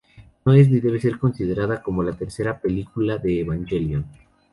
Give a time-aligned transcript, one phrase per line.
[0.45, 4.03] No es ni debe ser considerada como la tercera película de "Evangelion".